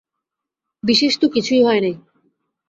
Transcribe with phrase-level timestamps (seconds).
[0.83, 1.95] বিশেষ তো কিছুই হয় নাই।